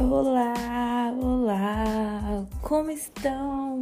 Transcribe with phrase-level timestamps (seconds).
[0.00, 3.80] Olá, olá, como estão?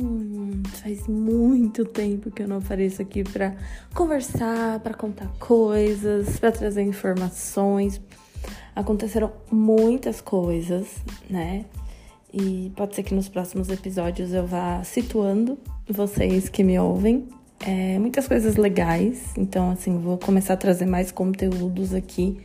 [0.83, 3.55] Faz muito tempo que eu não apareço aqui para
[3.95, 8.01] conversar, para contar coisas, para trazer informações.
[8.75, 10.89] Aconteceram muitas coisas,
[11.29, 11.67] né?
[12.33, 17.29] E pode ser que nos próximos episódios eu vá situando vocês que me ouvem.
[17.61, 22.41] É, muitas coisas legais, então, assim, vou começar a trazer mais conteúdos aqui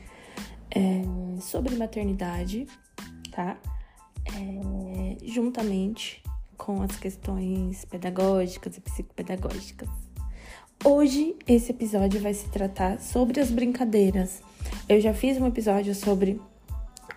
[0.76, 1.04] é,
[1.40, 2.68] sobre maternidade
[3.32, 3.58] tá?
[4.26, 6.22] É, juntamente
[6.58, 9.90] com as questões pedagógicas e psicopedagógicas.
[10.84, 14.42] Hoje esse episódio vai se tratar sobre as brincadeiras.
[14.88, 16.40] Eu já fiz um episódio sobre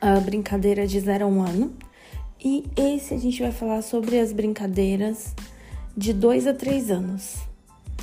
[0.00, 1.76] a brincadeira de 0 a 1 um ano
[2.42, 5.34] e esse a gente vai falar sobre as brincadeiras
[5.96, 7.38] de 2 a 3 anos,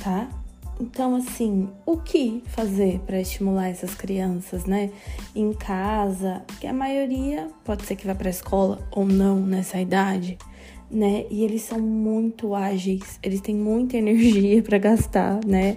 [0.02, 0.28] tá?
[0.82, 4.90] Então, assim, o que fazer para estimular essas crianças, né?
[5.32, 9.80] Em casa, que a maioria pode ser que vá para a escola ou não nessa
[9.80, 10.36] idade,
[10.90, 11.24] né?
[11.30, 15.76] E eles são muito ágeis, eles têm muita energia para gastar, né?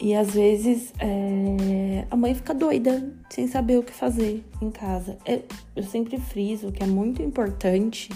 [0.00, 5.16] E às vezes é, a mãe fica doida, sem saber o que fazer em casa.
[5.24, 5.44] Eu,
[5.76, 8.10] eu sempre friso que é muito importante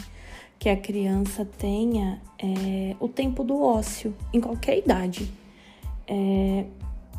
[0.59, 5.42] que a criança tenha é, o tempo do ócio, em qualquer idade
[6.07, 6.65] é,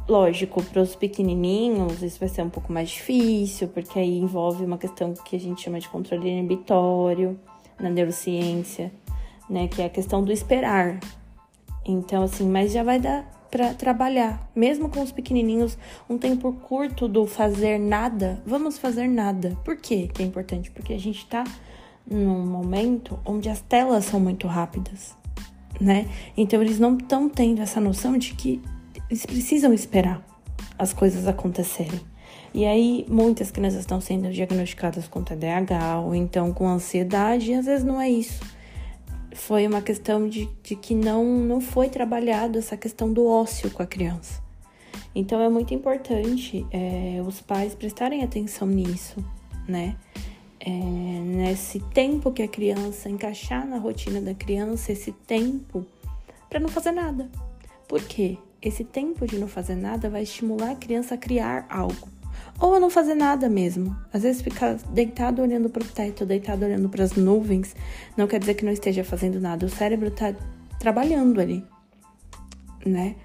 [0.08, 4.78] lógico, para os pequenininhos isso vai ser um pouco mais difícil, porque aí envolve uma
[4.78, 7.40] questão que a gente chama de controle inibitório
[7.80, 8.92] na neurociência,
[9.50, 11.00] né, que é a questão do esperar.
[11.86, 15.78] Então, assim, mas já vai dar para trabalhar, mesmo com os pequenininhos,
[16.10, 19.56] um tempo curto do fazer nada, vamos fazer nada.
[19.64, 20.72] Por quê que é importante?
[20.72, 21.44] Porque a gente está
[22.10, 25.16] num momento onde as telas são muito rápidas,
[25.80, 26.10] né?
[26.36, 28.60] Então eles não estão tendo essa noção de que
[29.14, 30.26] eles precisam esperar
[30.78, 32.02] as coisas acontecerem.
[32.52, 37.66] E aí, muitas crianças estão sendo diagnosticadas com TDAH ou então com ansiedade, e às
[37.66, 38.44] vezes não é isso.
[39.36, 43.84] Foi uma questão de, de que não, não foi trabalhado essa questão do ócio com
[43.84, 44.42] a criança.
[45.14, 49.24] Então, é muito importante é, os pais prestarem atenção nisso,
[49.68, 49.96] né?
[50.60, 55.86] É, nesse tempo que a criança encaixar na rotina da criança, esse tempo
[56.50, 57.30] para não fazer nada.
[57.88, 58.38] Por quê?
[58.64, 62.08] Esse tempo de não fazer nada vai estimular a criança a criar algo.
[62.60, 63.96] Ou a não fazer nada mesmo.
[64.12, 67.76] Às vezes ficar deitado olhando para o teto, deitado olhando para as nuvens,
[68.16, 69.66] não quer dizer que não esteja fazendo nada.
[69.66, 70.34] O cérebro está
[70.80, 71.64] trabalhando ali,
[72.86, 73.16] né?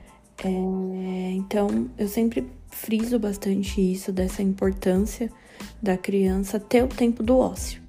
[0.45, 5.31] É, então, eu sempre friso bastante isso, dessa importância
[5.83, 7.83] da criança ter o tempo do ócio.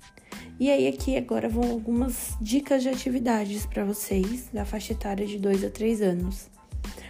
[0.60, 5.38] E aí, aqui agora vão algumas dicas de atividades para vocês da faixa etária de
[5.38, 6.50] 2 a 3 anos.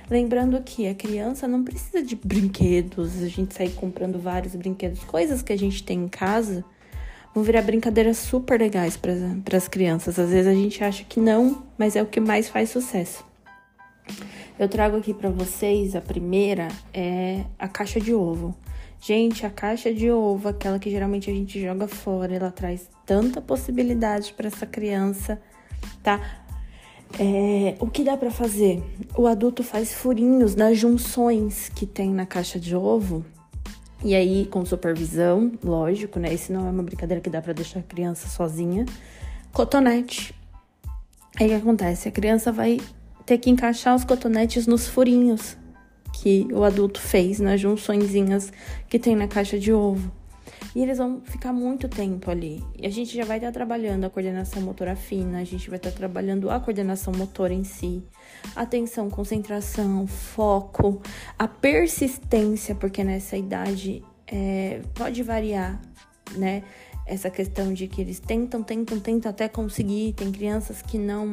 [0.10, 5.44] Lembrando que a criança não precisa de brinquedos, a gente sair comprando vários brinquedos, coisas
[5.44, 6.66] que a gente tem em casa
[7.34, 10.18] vão virar brincadeiras super legais para as crianças.
[10.18, 13.24] Às vezes a gente acha que não, mas é o que mais faz sucesso.
[14.58, 18.58] Eu trago aqui para vocês a primeira é a caixa de ovo.
[19.00, 23.40] Gente, a caixa de ovo, aquela que geralmente a gente joga fora, ela traz tanta
[23.40, 25.40] possibilidade para essa criança,
[26.04, 26.20] tá?
[27.18, 28.84] É, o que dá para fazer?
[29.18, 33.26] O adulto faz furinhos nas junções que tem na caixa de ovo.
[34.04, 36.34] E aí, com supervisão, lógico, né?
[36.34, 38.86] Isso não é uma brincadeira que dá para deixar a criança sozinha.
[39.52, 40.34] Cotonete.
[41.38, 42.08] Aí o que acontece?
[42.08, 42.80] A criança vai
[43.26, 45.58] ter que encaixar os cotonetes nos furinhos
[46.14, 48.52] que o adulto fez nas junçõezinhas
[48.88, 50.12] que tem na caixa de ovo.
[50.76, 52.64] E eles vão ficar muito tempo ali.
[52.78, 55.92] E a gente já vai estar trabalhando a coordenação motora fina, a gente vai estar
[55.92, 58.04] trabalhando a coordenação motora em si,
[58.56, 61.02] atenção, concentração, foco,
[61.38, 65.82] a persistência, porque nessa idade é, pode variar,
[66.36, 66.64] né?
[67.06, 70.14] Essa questão de que eles tentam, tentam, tentam até conseguir.
[70.14, 71.28] Tem crianças que não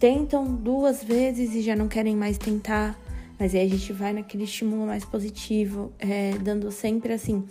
[0.00, 2.98] tentam duas vezes e já não querem mais tentar.
[3.40, 7.42] Mas aí a gente vai naquele estímulo mais positivo, é, dando sempre assim: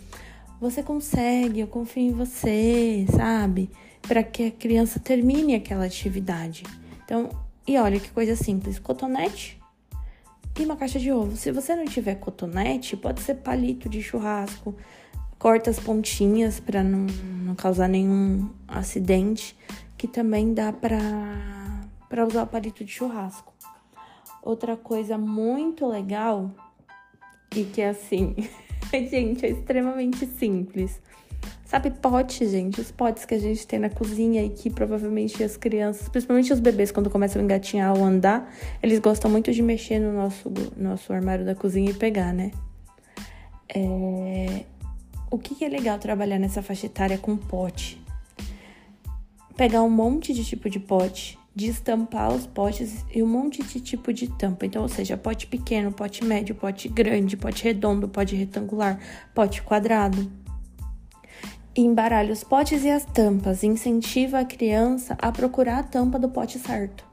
[0.60, 3.68] você consegue, eu confio em você, sabe?
[4.00, 6.62] Para que a criança termine aquela atividade.
[7.04, 7.28] Então,
[7.66, 9.60] e olha que coisa simples: cotonete
[10.56, 11.36] e uma caixa de ovo.
[11.36, 14.76] Se você não tiver cotonete, pode ser palito de churrasco,
[15.40, 17.06] corta as pontinhas para não,
[17.44, 19.56] não causar nenhum acidente,
[19.98, 23.59] que também dá para usar o palito de churrasco.
[24.42, 26.50] Outra coisa muito legal
[27.54, 28.36] e que é assim,
[28.92, 31.00] gente, é extremamente simples.
[31.64, 32.80] Sabe pote, gente?
[32.80, 36.58] Os potes que a gente tem na cozinha e que provavelmente as crianças, principalmente os
[36.58, 38.52] bebês, quando começam a engatinhar ou andar,
[38.82, 42.50] eles gostam muito de mexer no nosso, nosso armário da cozinha e pegar, né?
[43.72, 44.64] É...
[45.30, 48.02] o que, é legal trabalhar nessa faixa etária com pote?
[49.56, 54.12] Pegar um monte de tipo de pote, destampar os potes e um monte de tipo
[54.12, 54.66] de tampa.
[54.66, 58.98] Então, ou seja, pote pequeno, pote médio, pote grande, pote redondo, pote retangular,
[59.34, 60.30] pote quadrado.
[61.76, 66.58] Embaralha os potes e as tampas, incentiva a criança a procurar a tampa do pote
[66.58, 67.10] certo.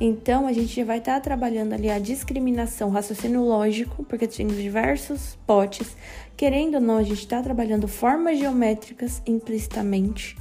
[0.00, 5.38] Então, a gente vai estar tá trabalhando ali a discriminação, raciocínio lógico, porque tem diversos
[5.46, 5.96] potes.
[6.36, 10.36] Querendo ou não, a gente está trabalhando formas geométricas implicitamente,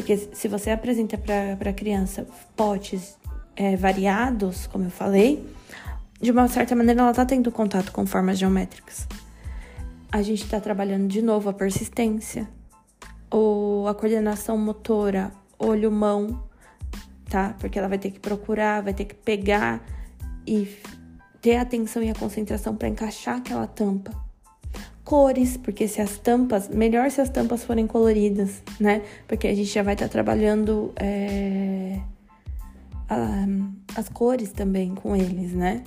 [0.00, 3.16] porque se você apresenta para a criança potes
[3.56, 5.44] é, variados, como eu falei,
[6.20, 9.06] de uma certa maneira ela está tendo contato com formas geométricas
[10.10, 12.48] a gente está trabalhando de novo a persistência,
[13.30, 16.42] ou a coordenação motora, olho-mão,
[17.28, 17.54] tá?
[17.58, 19.84] Porque ela vai ter que procurar, vai ter que pegar
[20.46, 20.78] e
[21.42, 24.27] ter a atenção e a concentração para encaixar aquela tampa.
[25.08, 29.00] Cores, porque se as tampas, melhor se as tampas forem coloridas, né?
[29.26, 31.98] Porque a gente já vai estar tá trabalhando é,
[33.08, 33.46] a,
[33.98, 35.82] as cores também com eles, né?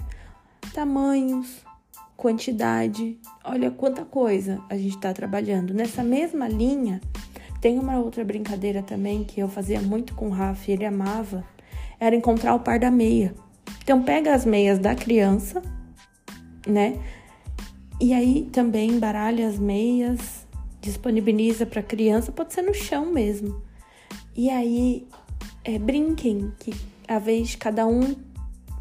[0.74, 1.64] Tamanhos,
[2.18, 3.20] quantidade.
[3.44, 5.72] Olha quanta coisa a gente está trabalhando.
[5.72, 7.00] Nessa mesma linha,
[7.62, 11.46] tem uma outra brincadeira também que eu fazia muito com o Rafa e ele amava,
[12.00, 13.36] era encontrar o par da meia.
[13.84, 15.62] Então pega as meias da criança,
[16.66, 16.98] né?
[18.02, 20.48] E aí também embaralha as meias,
[20.82, 23.62] disponibiliza para criança, pode ser no chão mesmo.
[24.36, 25.08] E aí
[25.64, 26.74] é, brinquem que
[27.08, 28.16] a vez de cada um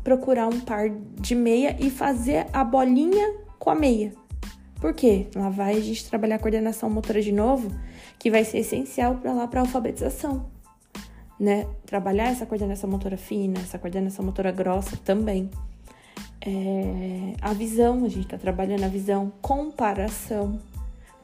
[0.03, 4.15] procurar um par de meia e fazer a bolinha com a meia.
[4.81, 5.27] Por quê?
[5.37, 7.71] Lá vai a gente trabalhar a coordenação motora de novo,
[8.19, 10.47] que vai ser essencial para lá para alfabetização,
[11.39, 11.67] né?
[11.85, 15.51] Trabalhar essa coordenação motora fina, essa coordenação motora grossa também.
[16.45, 20.59] É, a visão, a gente está trabalhando a visão, comparação,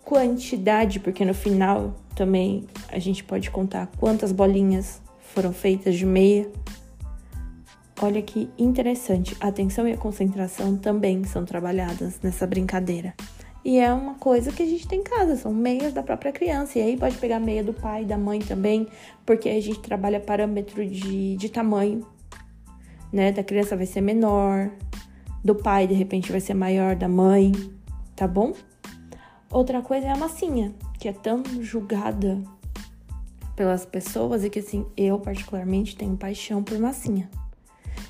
[0.05, 6.49] quantidade, porque no final também a gente pode contar quantas bolinhas foram feitas de meia.
[8.01, 13.15] Olha que interessante, a atenção e a concentração também são trabalhadas nessa brincadeira.
[13.65, 16.79] E é uma coisa que a gente tem em casa, são meias da própria criança.
[16.79, 18.87] E aí pode pegar meia do pai, da mãe também,
[19.25, 22.07] porque a gente trabalha parâmetro de, de tamanho,
[23.17, 23.33] né?
[23.33, 24.71] Da criança vai ser menor,
[25.43, 27.51] do pai de repente vai ser maior, da mãe,
[28.15, 28.53] tá bom?
[29.51, 32.43] Outra coisa é a massinha, que é tão julgada
[33.57, 37.31] pelas pessoas e que assim, eu particularmente tenho paixão por massinha.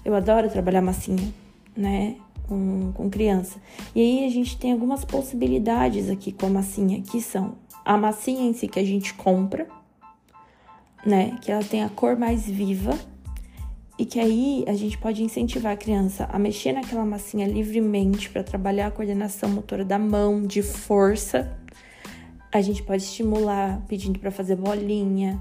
[0.05, 1.32] Eu adoro trabalhar massinha,
[1.76, 2.17] né?
[2.49, 3.61] Com, com criança.
[3.94, 7.55] E aí a gente tem algumas possibilidades aqui com a massinha, que são
[7.85, 9.69] a massinha em si que a gente compra,
[11.05, 11.38] né?
[11.43, 12.99] Que ela tem a cor mais viva
[13.98, 18.43] e que aí a gente pode incentivar a criança a mexer naquela massinha livremente para
[18.43, 21.56] trabalhar a coordenação motora da mão, de força.
[22.52, 25.40] A gente pode estimular pedindo para fazer bolinha,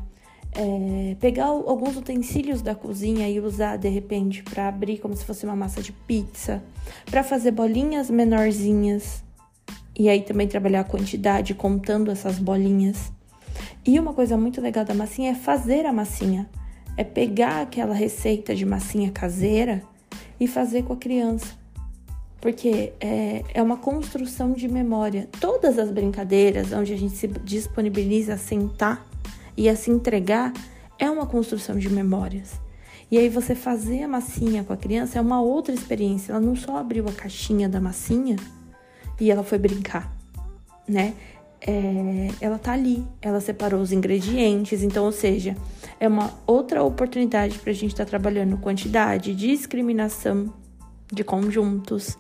[0.54, 5.46] é, pegar alguns utensílios da cozinha e usar de repente para abrir como se fosse
[5.46, 6.63] uma massa de pizza,
[7.06, 9.24] para fazer bolinhas menorzinhas
[9.98, 13.12] e aí também trabalhar a quantidade contando essas bolinhas.
[13.86, 16.50] E uma coisa muito legal da massinha é fazer a massinha,
[16.97, 19.81] é pegar aquela receita de massinha caseira
[20.39, 21.53] e fazer com a criança.
[22.39, 25.28] Porque é, é uma construção de memória.
[25.40, 29.06] Todas as brincadeiras onde a gente se disponibiliza a sentar
[29.57, 30.54] e a se entregar
[30.99, 32.59] é uma construção de memórias.
[33.09, 36.31] E aí você fazer a massinha com a criança é uma outra experiência.
[36.31, 38.35] Ela não só abriu a caixinha da massinha
[39.19, 40.11] e ela foi brincar,
[40.87, 41.14] né?
[41.61, 45.56] É, ela tá ali, ela separou os ingredientes, então, ou seja,
[46.06, 50.54] é uma outra oportunidade para a gente estar tá trabalhando quantidade, discriminação
[51.12, 52.18] de conjuntos.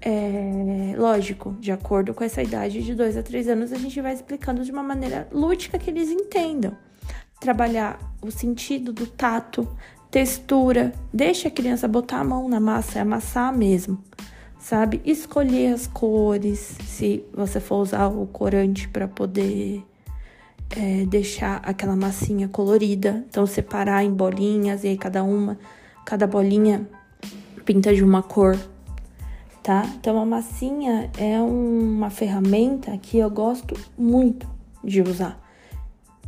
[0.00, 4.12] É, lógico, de acordo com essa idade de 2 a 3 anos, a gente vai
[4.12, 6.76] explicando de uma maneira lúdica que eles entendam.
[7.40, 9.66] Trabalhar o sentido do tato,
[10.10, 14.02] textura, deixa a criança botar a mão na massa e amassar mesmo,
[14.58, 15.00] sabe?
[15.04, 19.84] Escolher as cores, se você for usar o corante para poder
[20.70, 23.24] é, deixar aquela massinha colorida.
[23.28, 25.58] Então, separar em bolinhas e aí cada uma,
[26.04, 26.88] cada bolinha
[27.64, 28.56] pinta de uma cor
[29.66, 29.84] tá?
[29.98, 34.48] Então a massinha é uma ferramenta que eu gosto muito
[34.84, 35.42] de usar,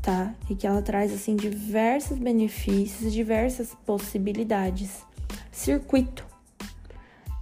[0.03, 0.35] tá?
[0.51, 5.05] E que ela traz assim diversos benefícios, diversas possibilidades.
[5.53, 6.27] Circuito.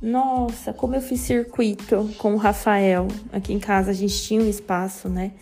[0.02, 3.08] Nossa, como eu fiz circuito com o Rafael.
[3.32, 5.32] Aqui em casa a gente tinha um espaço, né?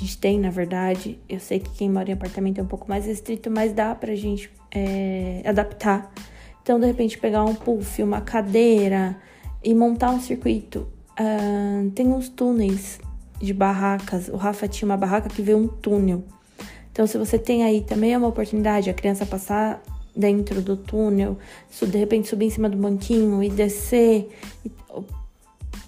[0.00, 1.18] A gente tem, na verdade.
[1.28, 4.14] Eu sei que quem mora em apartamento é um pouco mais restrito, mas dá pra
[4.14, 6.10] gente é, adaptar.
[6.62, 9.16] Então, de repente, pegar um puff, uma cadeira,
[9.62, 10.88] e montar um circuito.
[11.12, 12.98] Uh, tem uns túneis
[13.38, 14.28] de barracas.
[14.28, 16.24] O Rafa tinha uma barraca que veio um túnel.
[16.90, 19.82] Então, se você tem aí também é uma oportunidade a criança passar
[20.16, 21.38] dentro do túnel,
[21.80, 24.28] de repente subir em cima do banquinho e descer,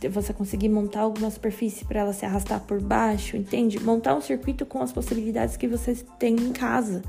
[0.08, 3.78] você conseguir montar alguma superfície para ela se arrastar por baixo, entende?
[3.80, 7.02] Montar um circuito com as possibilidades que você tem em casa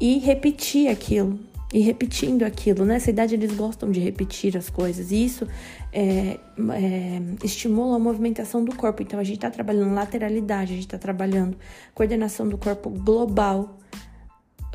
[0.00, 1.38] e repetir aquilo
[1.72, 2.84] e repetindo aquilo.
[2.84, 5.48] Nessa idade eles gostam de repetir as coisas e isso
[5.92, 6.38] é,
[6.74, 9.02] é, estimula a movimentação do corpo.
[9.02, 11.56] Então a gente está trabalhando lateralidade, a gente está trabalhando
[11.94, 13.78] coordenação do corpo global.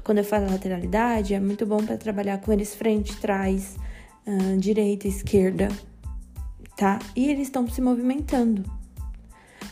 [0.03, 3.75] Quando eu falo lateralidade, é muito bom para trabalhar com eles frente, trás,
[4.25, 5.67] uh, direita, esquerda,
[6.77, 6.99] tá?
[7.15, 8.63] E eles estão se movimentando.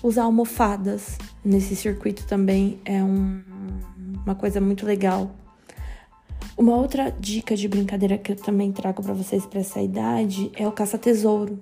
[0.04, 3.42] Usar almofadas nesse circuito também é um,
[4.26, 5.34] uma coisa muito legal
[6.58, 10.66] uma outra dica de brincadeira que eu também trago para vocês para essa idade é
[10.66, 11.60] o caça-tesouro.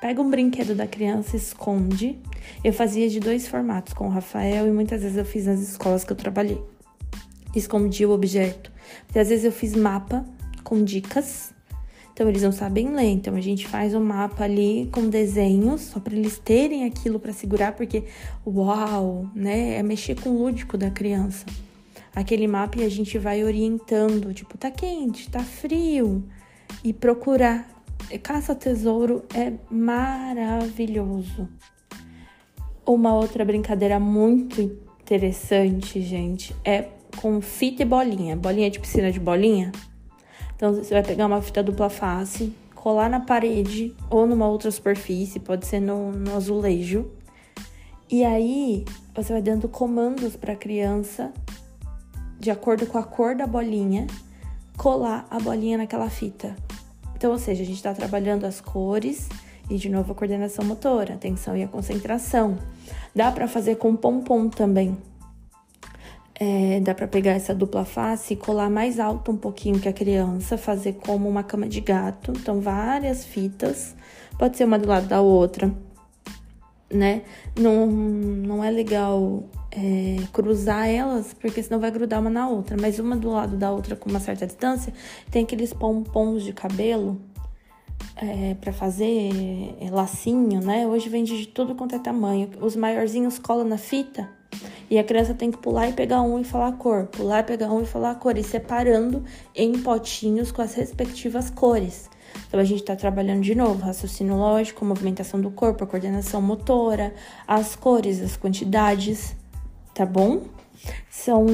[0.00, 2.20] Pega um brinquedo da criança, esconde.
[2.62, 6.04] Eu fazia de dois formatos com o Rafael e muitas vezes eu fiz nas escolas
[6.04, 6.62] que eu trabalhei.
[7.52, 8.70] Escondi o objeto.
[9.12, 10.24] E às vezes eu fiz mapa
[10.62, 11.52] com dicas.
[12.12, 15.80] Então eles não sabem ler, então a gente faz o um mapa ali com desenhos,
[15.82, 18.04] só para eles terem aquilo para segurar, porque
[18.46, 19.76] uau, né?
[19.76, 21.46] É mexer com o lúdico da criança
[22.14, 26.24] aquele mapa e a gente vai orientando, tipo, tá quente, tá frio,
[26.84, 27.68] e procurar.
[28.22, 31.48] Caça-tesouro é maravilhoso.
[32.84, 34.60] Uma outra brincadeira muito
[35.00, 38.36] interessante, gente, é com fita e bolinha.
[38.36, 39.72] Bolinha de piscina de bolinha.
[40.62, 45.40] Então você vai pegar uma fita dupla face, colar na parede ou numa outra superfície,
[45.40, 47.10] pode ser no, no azulejo.
[48.08, 51.32] E aí você vai dando comandos para a criança
[52.38, 54.06] de acordo com a cor da bolinha,
[54.76, 56.54] colar a bolinha naquela fita.
[57.16, 59.28] Então, ou seja, a gente está trabalhando as cores
[59.68, 62.56] e de novo a coordenação motora, atenção e a concentração.
[63.12, 64.96] Dá para fazer com pompom também.
[66.34, 69.92] É, dá para pegar essa dupla face e colar mais alto um pouquinho que a
[69.92, 72.32] criança, fazer como uma cama de gato.
[72.32, 73.94] Então, várias fitas,
[74.38, 75.70] pode ser uma do lado da outra,
[76.90, 77.22] né?
[77.58, 82.76] Não, não é legal é, cruzar elas, porque senão vai grudar uma na outra.
[82.80, 84.92] Mas uma do lado da outra com uma certa distância,
[85.30, 87.20] tem aqueles pompons de cabelo
[88.16, 90.86] é, para fazer é, lacinho, né?
[90.86, 92.50] Hoje vende de tudo quanto é tamanho.
[92.60, 94.41] Os maiorzinhos colam na fita
[94.90, 97.44] e a criança tem que pular e pegar um e falar a cor, pular e
[97.44, 102.10] pegar um e falar a cor, e separando em potinhos com as respectivas cores.
[102.46, 107.14] Então a gente está trabalhando de novo raciocínio lógico, movimentação do corpo, a coordenação motora,
[107.46, 109.34] as cores, as quantidades,
[109.94, 110.42] tá bom?
[111.10, 111.46] São,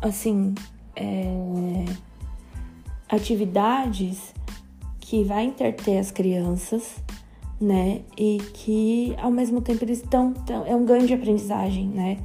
[0.00, 0.54] assim,
[0.94, 1.84] é,
[3.08, 4.32] atividades
[5.00, 7.02] que vai interter as crianças,
[7.60, 8.02] né?
[8.16, 10.32] E que ao mesmo tempo eles estão.
[10.66, 12.18] É um ganho de aprendizagem, né?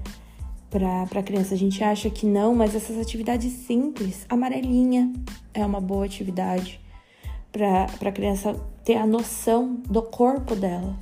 [0.69, 1.53] Para a criança.
[1.53, 5.11] A gente acha que não, mas essas atividades simples, amarelinha
[5.53, 6.79] é uma boa atividade
[7.51, 10.95] para a criança ter a noção do corpo dela,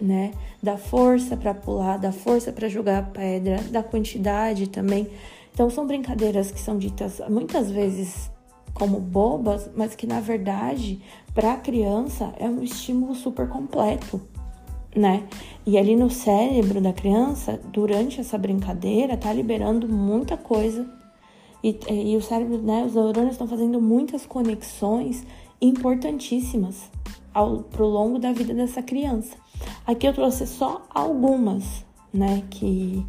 [0.00, 0.32] né?
[0.62, 5.08] Da força para pular, da força para jogar a pedra, da quantidade também.
[5.52, 8.31] Então são brincadeiras que são ditas muitas vezes
[8.82, 11.00] como bobas, mas que na verdade
[11.32, 14.20] para a criança é um estímulo super completo,
[14.92, 15.22] né?
[15.64, 20.84] E ali no cérebro da criança, durante essa brincadeira, tá liberando muita coisa.
[21.62, 25.24] E, e o cérebro, né, os neurônios estão fazendo muitas conexões
[25.60, 26.90] importantíssimas
[27.32, 29.36] ao pro longo da vida dessa criança.
[29.86, 33.06] Aqui eu trouxe só algumas, né, que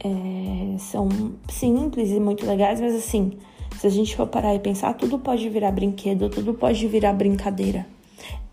[0.00, 1.10] é, são
[1.50, 3.34] simples e muito legais, mas assim,
[3.84, 7.86] se a gente for parar e pensar, tudo pode virar brinquedo, tudo pode virar brincadeira.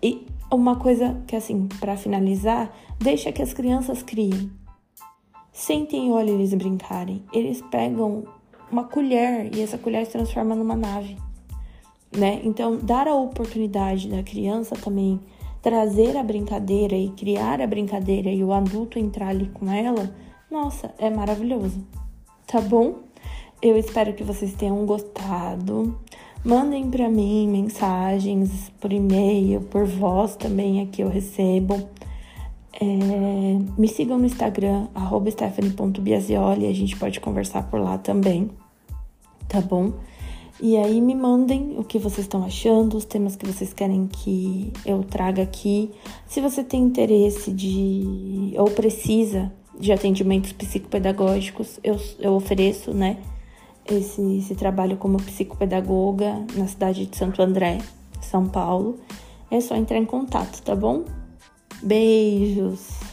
[0.04, 2.70] E uma coisa que, assim, para finalizar,
[3.00, 4.52] deixa que as crianças criem.
[5.54, 7.24] Sentem e olhem eles brincarem.
[7.32, 8.26] Eles pegam
[8.70, 11.18] uma colher e essa colher se transforma numa nave,
[12.12, 12.42] né?
[12.44, 15.18] Então, dar a oportunidade da criança também
[15.62, 20.14] trazer a brincadeira e criar a brincadeira e o adulto entrar ali com ela,
[20.50, 21.88] nossa, é maravilhoso.
[22.46, 23.11] Tá bom?
[23.62, 25.96] Eu espero que vocês tenham gostado.
[26.44, 31.88] Mandem para mim mensagens por e-mail, por voz também aqui eu recebo.
[32.74, 32.86] É,
[33.78, 34.88] me sigam no Instagram,
[35.30, 38.50] stephanie.biasioli, a gente pode conversar por lá também,
[39.48, 39.94] tá bom?
[40.60, 44.74] E aí me mandem o que vocês estão achando, os temas que vocês querem que
[44.84, 45.92] eu traga aqui.
[46.26, 53.18] Se você tem interesse de ou precisa de atendimentos psicopedagógicos, eu, eu ofereço, né,
[53.86, 57.80] esse, esse trabalho como psicopedagoga na cidade de Santo André,
[58.22, 59.00] São Paulo.
[59.50, 61.04] É só entrar em contato, tá bom?
[61.84, 63.11] Beijos!